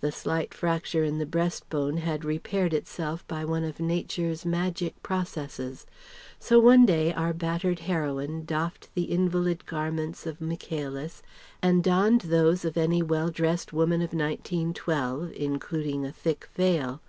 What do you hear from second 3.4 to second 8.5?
one of Nature's magic processes. So one day our battered heroine